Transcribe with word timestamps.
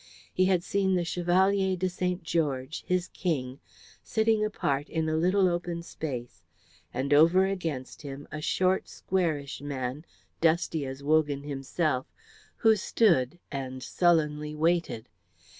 He 0.33 0.45
had 0.45 0.63
seen 0.63 0.95
the 0.95 1.05
Chevalier 1.05 1.77
de 1.77 1.87
St. 1.87 2.23
George, 2.23 2.83
his 2.87 3.07
King, 3.09 3.59
sitting 4.01 4.43
apart 4.43 4.89
in 4.89 5.07
a 5.07 5.15
little 5.15 5.47
open 5.47 5.83
space, 5.83 6.43
and 6.91 7.13
over 7.13 7.45
against 7.45 8.01
him 8.01 8.27
a 8.31 8.41
short 8.41 8.87
squarish 8.89 9.61
man, 9.61 10.03
dusty 10.41 10.87
as 10.87 11.03
Wogan 11.03 11.43
himself, 11.43 12.07
who 12.55 12.75
stood 12.75 13.37
and 13.51 13.83
sullenly 13.83 14.55
waited. 14.55 15.07